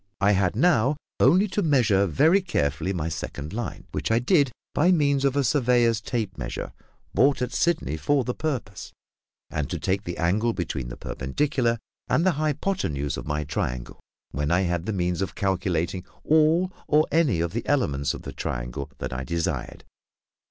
I 0.19 0.31
had 0.31 0.55
now 0.55 0.97
only 1.19 1.47
to 1.49 1.61
measure 1.61 2.07
very 2.07 2.41
carefully 2.41 2.91
my 2.91 3.07
second 3.07 3.53
line, 3.53 3.85
which 3.91 4.09
I 4.09 4.17
did 4.17 4.51
by 4.73 4.91
means 4.91 5.23
of 5.23 5.35
a 5.35 5.43
surveyor's 5.43 6.01
tape 6.01 6.39
measure, 6.39 6.73
bought 7.13 7.39
at 7.39 7.53
Sydney 7.53 7.97
for 7.97 8.23
the 8.23 8.33
purpose, 8.33 8.91
and 9.51 9.69
to 9.69 9.77
take 9.79 10.05
the 10.05 10.17
angle 10.17 10.53
between 10.53 10.87
the 10.89 10.97
perpendicular 10.97 11.77
and 12.09 12.25
the 12.25 12.31
hypothenuse 12.41 13.15
of 13.15 13.27
my 13.27 13.43
triangle, 13.43 13.99
when 14.31 14.49
I 14.49 14.61
had 14.61 14.87
the 14.87 14.91
means 14.91 15.21
of 15.21 15.35
calculating 15.35 16.03
all 16.23 16.71
or 16.87 17.05
any 17.11 17.39
of 17.39 17.53
the 17.53 17.67
elements 17.67 18.15
of 18.15 18.23
the 18.23 18.33
triangle 18.33 18.89
that 18.97 19.13
I 19.13 19.23
desired. 19.23 19.83